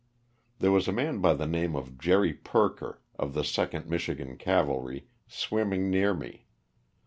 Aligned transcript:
There 0.57 0.71
was 0.71 0.87
a 0.87 0.91
man 0.91 1.19
by 1.21 1.35
the 1.35 1.45
name 1.45 1.75
of 1.75 1.99
Jerry 1.99 2.33
Perker, 2.33 3.03
of 3.19 3.35
the 3.35 3.43
2nd 3.43 3.85
Michigan 3.85 4.35
Cavalry, 4.35 5.05
swimming 5.27 5.91
near 5.91 6.15
me. 6.15 6.47